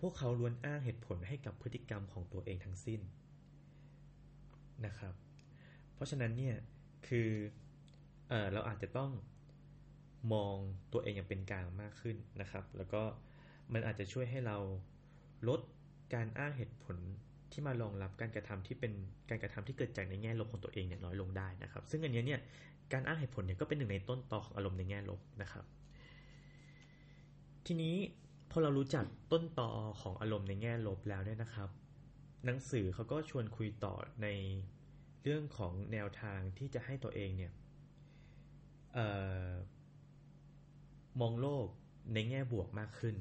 [0.00, 3.00] พวกเขาล้วนอ้างเหตุผลให้กับพฤติกรรมของตัวเองทั้งสิ้น
[4.86, 5.14] นะครับ
[5.94, 6.56] เพราะฉะนั้นเนี่ย
[7.08, 7.28] คือ
[8.28, 9.10] เอเราอาจจะต้อง
[10.32, 10.56] มอง
[10.92, 13.02] ตัวเองอย่างเป็นกลางมากขึ้นนะครับ แล้วก็
[13.72, 14.56] มันอาจจะช่วยให้เรา
[15.48, 15.60] ลด
[16.14, 16.96] การอ้างเหตุผล
[17.52, 18.92] ที่มารองรับการกระทำที่เป็น
[19.30, 22.40] การกระทำที่เกิดจากในแง่ลบของตัวเองเนี่ยน้อยลงได้นะครับ ซึ่งอันนี้เนี่ย
[22.92, 25.64] การอ้างเหตุผลเนี่ยก็เป็นหนึ่งในต้นตอของอารมณ์ในแง่ลบนะครับ
[27.66, 27.96] ทีนี้
[28.50, 31.68] พอเรารู้จักต้นตอของอารมณ์ในแง่ลบแล้วเนี่ยนะครับ
[32.44, 34.28] หนังสือเขาก็ชวนคุยต่อใน
[35.22, 37.52] เรื่องของแนวทางที่จะให้ตัวเองเนี่ย
[41.20, 41.66] มองโลก
[42.14, 43.16] ในแง่บวกมากขึ้น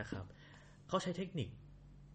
[0.00, 0.24] นะครับ
[0.88, 1.48] เขาใช้เทคนิค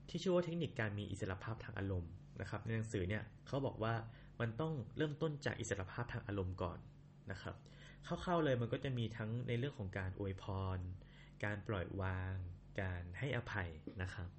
[0.10, 3.94] ที่ชื่อว่าเทคนิคการมีอิสระภาพทางอารมณ์นะครับ ในหนังสือเนี่ยเขาบอกว่า
[4.42, 6.80] มันต้องเริ่มต้นจากอิสระภาพทางอารมณ์ก่อน
[7.32, 7.56] นะครับ
[8.06, 10.80] เข้าๆเลยมันก็จะมีทั้งในเรื่องของการอวยพร
[11.44, 12.36] การปล่อยวาง
[12.82, 13.70] การให้อภัย
[14.02, 14.30] นะครับ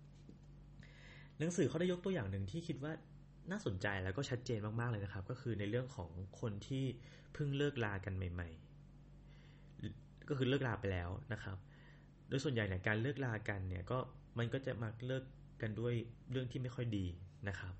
[1.38, 2.92] หนังสือเขาได้ยกตัวอย่างหนึ่งที่คิดว่า
[3.50, 6.84] น่าสนใจแล้วก็ชัดเจนมากๆเลยนะครับ ก็คือในเรื่องของคนที่
[7.32, 8.48] เพิ่งเลิกลากันใหม่
[10.28, 11.56] ก็คือเลิกลาไปแล้วนะครับ
[12.28, 13.98] โดยส่วนใหญ่เนี่ยการเลิกลากันเนี่ยก็
[14.38, 15.24] มันก็จะมาเลิก
[15.62, 15.94] กันด้วย
[16.30, 17.06] เรื่องที่ไม่ค่อยดี
[17.48, 17.74] นะครับ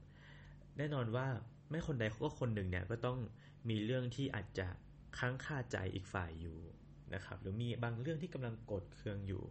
[0.79, 1.27] แน่นอนว่า
[1.71, 3.19] ไม่คนใดก็คนหนึ่งเนี่ยก็ต้อง
[3.69, 4.69] มีเรื่องที่อาจจะ
[5.19, 6.59] ค้างคาใจอีกฝ่ายอยู่
[7.15, 9.45] นะครับ หรือมีบางเรื่องที่กำลังกดเคืองอยู่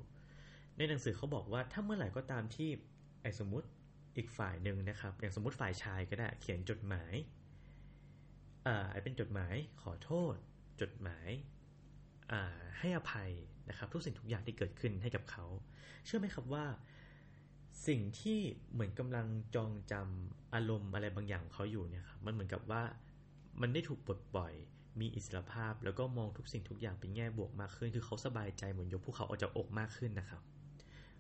[0.78, 2.70] ในหนังสือเขาบอกว่าถ้าเมื่อไหร่ก็ตามที่
[3.22, 3.68] ไอ้สมมติ
[4.18, 7.14] อีกฝ่ายหนึ่งนะครับ อย่างสมมติฝ่ายชายก็ได้เขียนจดหมาย
[8.68, 10.36] อ่าเป็นจดหมายขอโทษ
[10.82, 11.30] จดหมาย
[12.80, 13.32] ให้อภัย
[13.70, 15.46] นะครับ ทุกสิ่งทุกอย่างที่เกิดขึ้นให้กับเขา
[16.06, 16.66] เชื่อไหมครับว่า
[17.88, 18.40] สิ่งที่
[18.74, 22.84] เหมือนกำลังจองจำอารมณ์อะไรบางอย่างเขาอยู่เนี่ยครับมันเหมือนกับว่า
[23.62, 24.54] มันได้ถูกปลดปล่อย
[25.00, 30.42] มีอิสระภาพ แล้วก็มองทุกสิ่งทุกอย่างเป็นแง่บวกมากขึ้น คือเขาสบายใจเหมือนยกภูเขาออกจากอกมากขึ้นนะครับ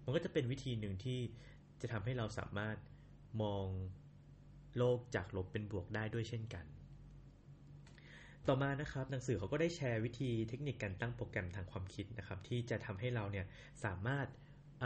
[0.03, 1.19] มันก็จะเป็นวิธีหนึ่งที่
[1.81, 2.77] จะทำให้เราสามารถ
[3.41, 3.65] มอง
[4.77, 6.65] โลกจากลบเป็นบวกได้ด้วยเช่นกัน
[8.47, 13.45] ต่อมานะครับหนังสือเขาก็ได้แชร์วิธีเทคนิคการตั้งโปรแกรมทางความคิดนะครับ ที่จะทำให้เราเนี่ย
[13.85, 14.27] สามารถ
[14.83, 14.85] อ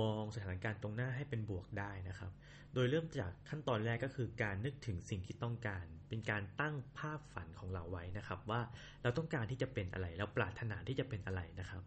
[0.00, 2.32] มองสถานการณ์ตรงหน้าให้เป็นบวกได้นะครับ
[2.74, 8.60] โดยเริ่มจากขั้นตอนแรกก็คือการนึกถึงสิ่งที่ต้องการ เป็นการตั้งภาพฝันของเราไว้นะครับ ว่า
[9.02, 11.82] เราต้องการที่จะเป็นอะไรเราปรารถนาที่จะเป็นอะไรนะครับ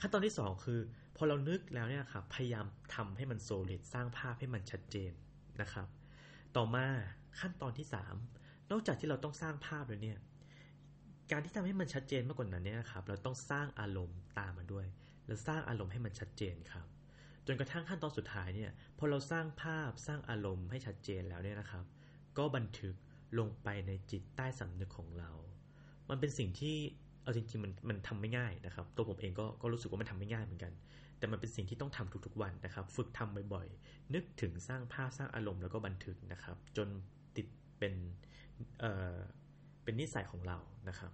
[0.00, 0.80] ขั้นตอนที่ 2 คือ
[1.16, 5.12] พอเรานึกแล้วเนี่ยครับพยายามทำให้มันโซลิดสร้างภาพให้มันชัดเจน
[5.60, 5.88] นะครับ
[6.56, 6.86] ต่อมา
[7.40, 8.35] ขั้นตอนที่ 3
[8.70, 10.18] นอกจากที่เราต้องสร้างภาพแล้วเนี่ย
[11.30, 14.86] การที่ทำให้มันชัดเจนมากกว่านั้นเนี่ยครับ เราต้องสร้างอารมณ์ตามมาด้วย
[15.26, 16.86] เราสร้างอารมณ์ให้มันชัดเจนครับ
[17.46, 21.84] จนกระทั่งขั้นตอนสุดท้ายเนี่ยพอเราสร้างภาพสร้างอารมณ์ให้ชัดเจนแล้วเนี่ยนะครับ
[22.38, 22.94] ก็บันทึก
[23.38, 25.30] ลงไปในจิตใต้สำนึกของเรา
[26.10, 26.76] มันเป็นสิ่งที่
[27.22, 30.72] เอาจริงๆมันมันทำไม่ง่ายนะครับ ตัวผมเองก็ก็รู้สึกว่ามันทำไม่ง่ายเหมือนกัน
[31.18, 36.88] แต่มันเป็นสิ่งที่ต้องทำทุกๆวันนะครับ ฝึกทำบ่อยๆ นึกถึงสร้างภาพสร้างอารมณ์แล้วก็บันทึกนะครับ จน
[37.36, 37.46] ติด
[37.78, 37.94] เป็น
[38.80, 39.16] เอ่อ
[39.84, 40.58] เป็นนิสัยของเรา
[40.88, 41.12] นะครับ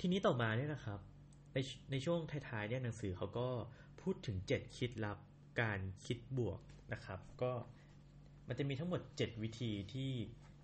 [0.00, 1.00] ทีนี้ต่อมาเนี่ยนะครับ
[1.54, 1.58] ใน
[1.90, 3.48] ในช่วงท้ายๆเนี่ยหนังสือเขาก็
[4.00, 5.18] พูดถึง 7 คิดลับ
[5.60, 6.60] การคิดบวก
[6.92, 7.52] นะครับ ก็
[8.48, 10.10] มันจะมีทั้งหมด 7 วิธีที่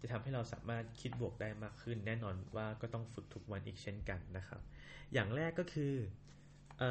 [0.00, 4.60] จะทำให้เราสามารถคิดบวกได้มากขึ้น แน่นอนว่าก็ต้องฝึกทุกวันอีกเช่นกันนะครับ
[5.12, 5.92] อย่างแรกก็คือ
[6.82, 6.84] อ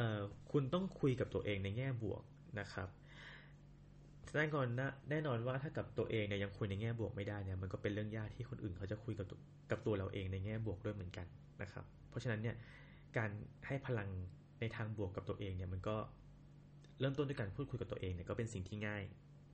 [0.52, 2.24] คุณต้องคุยกับตัวเองในแง่บวก
[2.60, 2.90] นะครับ
[4.36, 9.28] แน่นอนนะแน่นอนว่าถ้ากับตัวเองเนี่ยยังคุยในแง่บวกไม่ได้เนี่ยมันก็เป็นเรื่องยากที่คนอื่นเขาจะคุยกับ
[9.72, 11.28] กับตัวเราเองในแง่บวกด้วยเหมือนกัน
[11.62, 12.56] นะครับ เพราะฉะนั้นเนี่ย
[13.18, 13.30] การ
[13.68, 14.10] ให้พลัง
[14.60, 15.96] ในทางบวกกับตัวเองเนี่ยมันก็
[17.00, 19.04] เริ่มต้นด้วยการพูดคุยกับตัวเองเนี่ยก็เป็นสิ่งที่ง่าย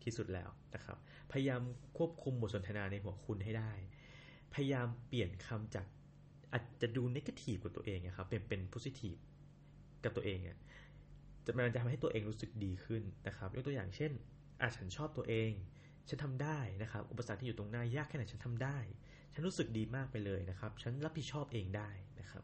[0.04, 0.98] ที่สุดแล้วนะครับ
[1.32, 1.62] พยายาม
[1.98, 3.72] ควบคุมบทสนทนาในหัวคุณให้ได้
[4.54, 5.86] พยายามเปลี่ยนคำจาก
[6.54, 9.16] อาจจะดูนิเกทีฟกับตัวเองนะครับเป็นเป็นโพซิทีฟ
[10.04, 10.58] กับตัวเองเนี่ย
[11.46, 14.12] จะมันจะทำให้ตัวเองรู้สึกดีขึ้นนะครับยกตัวอย่างเช่น
[14.62, 15.52] อาฉันชอบตัวเอง
[16.10, 18.78] ฉันทำได้นะครับ อุปสรรคที่อยู่ตรงหน้ายากแค่ไหนฉันทำได้
[19.34, 22.44] ฉันรู้สึกดีมากไปเลยนะครับ ฉันรับผิดชอบเองได้นะครับ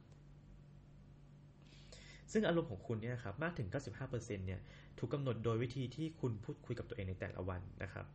[2.32, 3.68] ซึ่งอารมณ์ของคุณเนี่ยครับมากถึง
[4.08, 4.62] 95%เนี่ย
[4.98, 8.06] ถูกกาหนดโดยวิธีที่คุณพูดคุยกับตัวเองในแต่ละวันนะครับ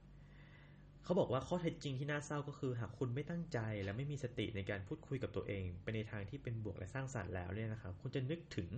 [1.05, 8.69] เขาบอกว่าข้อเท็จจริงที่น่าเศร้าก็คือ หากคุณไม่ตั้งใจและไม่มีสติในการพูดคุยกับตัวเอง ไปในทางที่เป็นบวกและสร้างสรรค์แล้วเนี่ยนะครับ คุณจะนึกถึง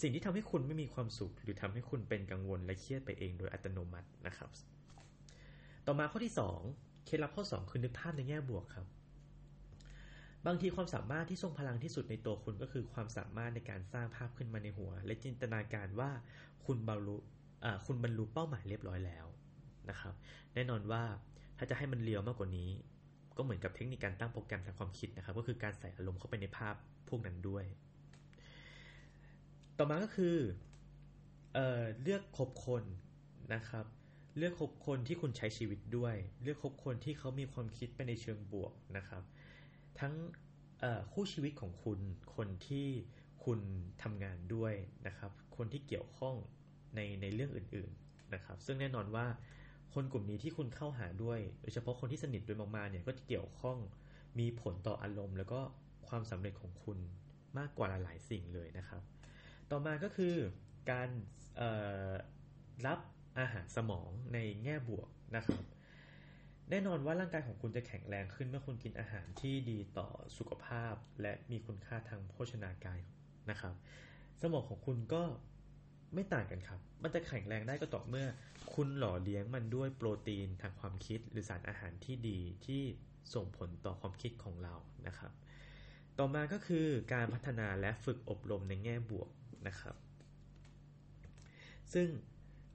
[0.00, 4.50] สิ่งที่ทำให้คุณไม่มีความสุข หรือทำให้คุณเป็นกังวลและเครียดไปเองโดยอัตโนมัตินะครับ
[5.86, 6.34] ต่อมาข้อที่
[6.70, 8.86] 2 เคล็ดลับข้อ 2 คือนึกภาพในแง่บวกครับ
[10.46, 16.10] บางทีความสามารถที่ทรงพลังที่สุดในตัวคุณก็คือความสามารถในการสร้างภาพขึ้นมาในหัว และจินตนาการว่า
[16.66, 17.16] คุณบรรลุ
[17.86, 19.26] คุณบรรลุเป้าหมายเรียบร้อยแล้ว
[19.90, 20.14] นะครับ
[20.54, 21.02] แน่นอนว่า
[21.58, 22.70] ถ้าจะให้มันเลียวมากกว่านี้
[23.36, 26.74] ก็เหมือนกับเทคนิคการตั้งโปรแกรมทางความคิดนะครับ ก็คือการใส่อารมณ์เข้าไปในภาพ
[27.08, 27.64] พวกนั้นด้วย
[29.78, 30.36] ต่อมาก็คือ
[31.54, 32.84] เออเลือกคบคน
[33.54, 33.86] นะครับ
[34.38, 39.22] เลือกคบคนที่คุณใช้ชีวิตด้วย เลือกคบคนที่เขามีความคิดไปในเชิงบวกนะครับ
[40.00, 40.14] ทั้ง
[41.12, 41.98] คู่ชีวิตของคุณ
[42.34, 42.88] คนที่
[43.44, 43.60] คุณ
[44.02, 44.74] ทำงานด้วย
[45.06, 46.34] นะครับ คนที่เกี่ยวข้อง
[46.94, 49.26] ในในเรื่องอื่นๆนะครับ ซึ่งแน่นอนว่า
[49.94, 53.78] คนกลุ่มนี้ที่คุณเข้าหาด้วย โดยเฉพาะคนที่สนิทด้วยมากๆเนี่ยก็จะเกี่ยวข้อง
[54.38, 55.60] มีผลต่ออารมณ์ แล้วก็
[56.08, 56.98] ความสำเร็จของคุณ
[57.58, 59.02] มากกว่าหลายๆสิ่งเลยนะครับ
[59.70, 60.34] ต่อมาก็คือ
[60.90, 61.08] การ
[62.86, 62.98] รับ
[63.38, 65.64] อาหารสมองในแง่บวกนะครับ
[66.70, 73.00] แน่นอนว่าร่างกายของคุณจะแข็งแรงขึ้นเมื่อคุณกินอาหารที่ดีต่อสุขภาพ และมีคุณค่าทางโภชนาการ
[73.50, 73.74] นะครับ
[74.42, 75.22] สมองของคุณก็
[76.14, 78.26] ไม่ต่างกันครับ มันจะแข็งแรงได้ก็ต่อเมื่อ
[78.74, 82.82] คุณหล่อเลี้ยงมันด้วยโปรตีนทางความคิด หรือสารอาหารที่ดีที่
[83.34, 84.74] ส่งผลต่อความคิดของเรา
[85.06, 85.32] นะครับ
[86.18, 89.28] ต่อมาก็คือการพัฒนาและฝึกอบรมในแง่บวก
[89.66, 89.96] นะครับ
[91.92, 92.08] ซึ่ง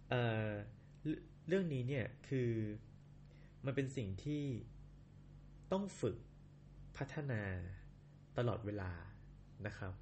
[0.09, 2.51] เเรื่องนี้เนี่ยคือ
[3.65, 4.43] มันเป็นสิ่งที่
[5.71, 6.17] ต้องฝึก
[6.97, 7.41] พัฒนา
[8.37, 8.91] ตลอดเวลา
[9.67, 9.93] นะครับ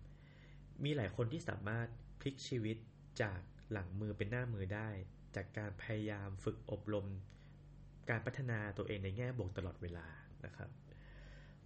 [0.84, 1.88] มีหลายคนที่สามารถ
[2.20, 2.78] พลิกชีวิต
[3.22, 3.40] จาก
[3.72, 4.90] หลังมือเป็นหน้ามือได้
[5.36, 7.08] จากการพยายามฝึกอบรม
[8.10, 10.08] การพัฒนาตัวเองในแง่บวกตลอดเวลา
[10.46, 10.70] นะครับ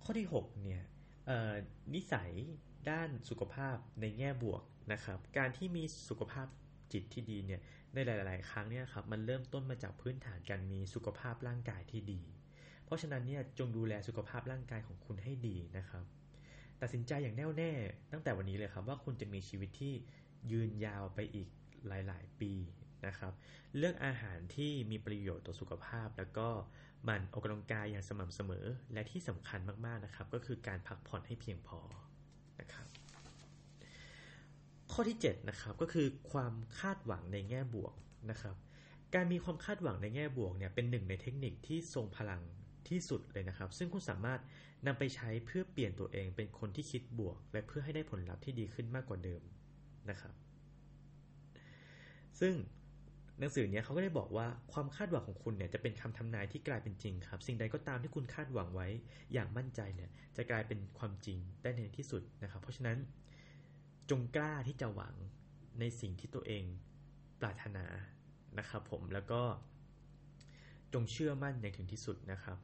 [0.04, 0.84] ข้อที่ 6 เนี่ย
[1.96, 2.32] นิสัย
[2.92, 4.62] ด้านสุขภาพในแง่บวก
[4.94, 6.48] นะครับ การที่มีสุขภาพ
[6.94, 7.62] จิตที่ดีเนี่ย
[7.94, 12.22] ในหลาย ๆ ครั้งเนี่ยครับมันเริ่มต้นมาจากพื้นฐานการมีสุขภาพร่างกายที่ดี
[12.86, 16.04] เพราะฉะนั้นเนี่ยจงดูแลสุขภาพร่างกายของคุณให้ดีนะครับ
[16.82, 17.72] ตัดสินใจอย่างแน่วแน่
[18.12, 19.94] ตั้งแต่วันนี้เลยครับว่าคุณจะมีชีวิตที่
[20.52, 21.48] ยืนยาวไปอีก
[21.88, 22.54] หลาย ๆ ปี
[23.06, 23.34] นะครับ
[23.78, 26.48] เลือกอาหารที่มีประโยชน์ต่อสุขภาพ แล้วก็
[27.08, 31.80] มันออกกำลังกายอย่างสม่ำเสมอ และที่สำคัญมาก ๆ นะครับ ก็คือการพักผ่อนให้เพียงพอ
[32.62, 32.88] นะครับ
[34.92, 37.94] ข้อที่7นะครับก็คือความคาดหวังในแง่บวก
[38.32, 38.56] นะครับ
[39.16, 42.42] การมีความคาดหวังในแง่บวกเนี่ยเป็นหนึ่งในเทคนิคที่ทรงพลัง
[42.90, 44.40] ที่สุดเลยนะครับ ซึ่งคุณสามารถ
[44.88, 49.42] นำไปใช้เพื่อเปลี่ยนตัวเองเป็นคนที่คิดบวก และเพื่อให้ได้ผลลัพธ์ที่ดีขึ้นมากกว่าเดิม
[50.10, 50.34] นะครับ
[52.40, 52.54] ซึ่ง
[53.40, 58.88] หนังสือเนี้ยเขาก็ได้บอกว่าความคาดหวังของคุณเนี่ยจะเป็นคำทำนายที่กลายเป็นจริงครับ สิ่งใดก็ตามที่คุณคาดหวังไว้
[59.34, 62.98] อย่างมั่นใจเนี่ยจะกลายเป็นความจริงได้ในที่สุดนะครับ เพราะฉะนั้น
[64.10, 65.16] จงกล้าที่จะหวัง
[65.80, 66.64] ในสิ่งที่ตัวเอง
[67.42, 67.86] ปรารถนา
[68.60, 69.42] นะครับ ผมแล้วก็
[70.94, 72.58] จงเชื่อมั่นอย่างถึงที่สุดนะครับ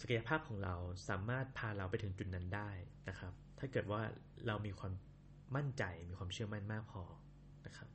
[0.00, 0.74] ศักยภาพของเรา
[1.08, 2.70] สามารถพาเราไปถึงจุดนั้นได้
[3.08, 4.00] นะครับ ถ้าเกิดว่า
[4.46, 4.92] เรามีความ
[5.56, 7.02] มั่นใจมีความเชื่อมั่นมากพอ
[7.66, 7.88] นะครับ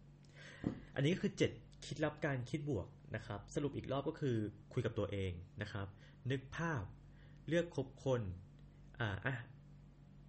[0.96, 4.38] อันนี้ก็คือ 7 คิดลับการคิดบวกนะครับ สรุปอีกรอบก็คือ
[4.74, 5.88] คุยกับตัวเองนะครับ
[6.32, 6.84] นึกภาพ
[7.48, 8.22] เลือกคบคน
[9.00, 9.36] อ่าอะ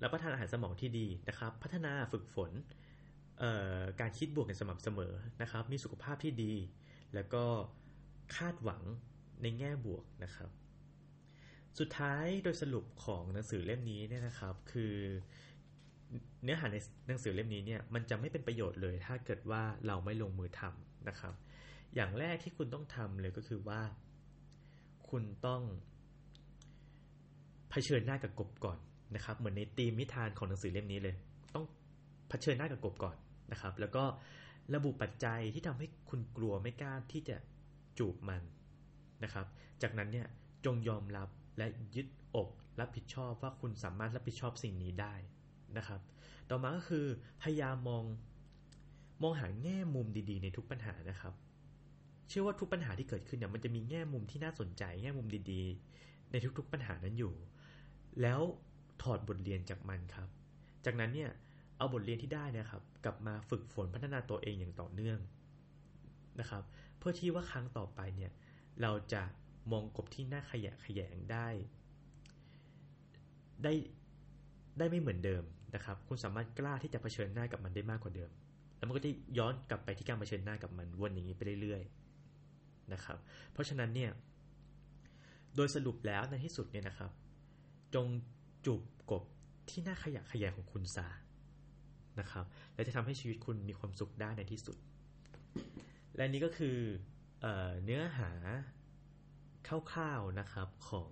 [0.03, 2.51] รับประทานอาหารสมองที่ดีนะครับ พัฒนาฝึกฝน
[4.01, 6.55] การคิดบวกอย่างสม่ำเสมอนะครับ มีสุขภาพที่ดี
[7.15, 7.45] แล้วก็
[8.37, 8.83] คาดหวัง
[9.43, 10.51] ในแง่บวกนะครับ
[11.79, 14.95] สุดท้ายโดยสรุปของหนังสือเล่มนี้เนี่ยนะครับ คือ
[16.43, 16.77] เนื้อหาใน
[17.09, 21.35] หนังสือเล่มนี้เนี่ยมันจะไม่เป็นประโยชน์เลย ถ้าเกิดว่าเราไม่ลงมือทำนะครับ
[21.95, 23.81] อย่างแรกที่คุณต้องทำเลยก็คือว่า
[25.11, 25.63] คุณต้อง
[27.71, 28.79] เผชิญหน้ากับกบก่อน
[29.15, 31.15] นะครับ เหมือนในธีมนิทานของหนังสือเล่มนี้เลย
[31.55, 31.65] ต้อง
[32.29, 33.17] เผชิญหน้ากับกบก่อน
[33.53, 34.05] นะครับ แล้วก็
[34.75, 37.37] ระบุปัจจัยที่ทำให้คุณกลัวไม่กล้าที่จะ
[37.99, 38.43] จูบมัน
[39.25, 39.47] นะครับ
[39.83, 40.27] จากนั้นเนี่ย
[40.65, 42.49] จงยอมรับและยึดอก
[42.81, 45.15] รับผิดชอบว่าคุณสามารถรับผิดชอบสิ่งนี้ได้
[45.77, 46.01] นะครับ
[46.51, 47.07] ต่อมาก็คือ
[47.43, 48.05] พยายามมอง
[49.23, 51.35] มองหาแง่มุมดีๆ ในทุกปัญหานะครับ
[52.29, 57.35] เชื่อว่าทุกปัญหาที่เกิดขึ้นเนี่ยมันจะมีแง่มุมที่น่าสนใจแง่มุมดีๆ ในทุกๆปัญหานั้นอยู่
[58.23, 58.41] แล้ว
[59.03, 60.29] ถอดบทเรียนจากมันครับ
[60.85, 61.31] จากนั้นเนี่ย
[61.79, 65.19] เอาบทเรียนที่ได้นะครับ กลับมาฝึกฝนพัฒนาตัวเองอย่างต่อเนื่อง
[66.41, 66.63] นะครับ
[66.99, 68.33] เพื่อที่ว่าครั้งต่อไปเนี่ย
[68.83, 69.23] เราจะ
[69.73, 71.49] มองกบที่หน้าขยะขยงได้
[73.63, 73.73] ได้
[74.79, 78.31] ได้ไม่เหมือนเดิมนะครับ คุณสามารถกล้าที่จะเผชิญหน้ากับมันได้มากกว่าเดิม
[78.77, 82.08] แล้วมันก็จะย้อนกลับไปที่การเผชิญหน้ากับมันวนอย่างนี้ไปเรื่อยๆ
[82.93, 83.19] นะครับ
[83.53, 84.11] เพราะฉะนั้นเนี่ย
[85.57, 87.11] โดยสรุปแล้วในที่สุดเนี่ยนะครับ
[87.95, 88.07] จง
[88.67, 89.23] จูบกบ
[89.69, 91.09] ที่หน้าขยะขยงของคุณซา
[92.21, 94.77] นะครับ และจะทำให้ชีวิตคุณมีความสุขได้ในที่สุด
[96.17, 96.77] และนี้ก็คือ
[97.41, 97.47] เอ
[97.85, 98.31] เนื้อหา
[99.67, 101.09] คร่าวๆนะครับของ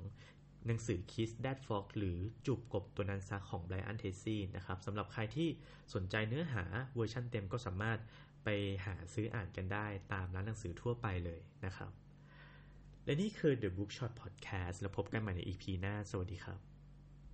[0.66, 5.48] หนังสือ Kiss That Frog หรือจูบกบตัวนันซะของ Brian Tracy นะครับสำหรับใครที่
[5.94, 7.98] สนใจเนื้อหาเวอร์ชันเต็มก็สามารถ
[8.46, 8.50] ไป
[8.86, 11.92] หาซื้ออ่านกันได้ตามร้านหนังสือทั่วไปเลยนะครับ
[13.04, 16.75] และนี่คือ The Bookshot Podcast แล้วพบกันใหม่ใน EP หน้า สวัสดีครับ